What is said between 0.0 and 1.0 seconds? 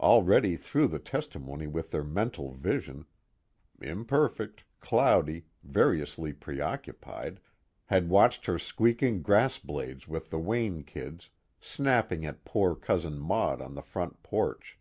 Already through the